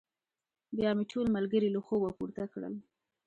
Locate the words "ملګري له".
1.35-1.79